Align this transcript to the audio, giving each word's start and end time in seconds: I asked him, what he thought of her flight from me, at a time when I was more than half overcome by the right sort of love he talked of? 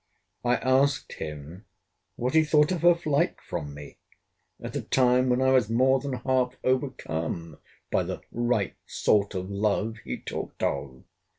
I 0.43 0.55
asked 0.55 1.13
him, 1.13 1.65
what 2.15 2.33
he 2.33 2.43
thought 2.43 2.71
of 2.71 2.81
her 2.81 2.95
flight 2.95 3.35
from 3.39 3.75
me, 3.75 3.99
at 4.59 4.75
a 4.75 4.81
time 4.81 5.29
when 5.29 5.43
I 5.43 5.51
was 5.51 5.69
more 5.69 5.99
than 5.99 6.13
half 6.13 6.55
overcome 6.63 7.59
by 7.91 8.01
the 8.01 8.21
right 8.31 8.73
sort 8.87 9.35
of 9.35 9.51
love 9.51 9.97
he 10.03 10.17
talked 10.17 10.63
of? 10.63 11.03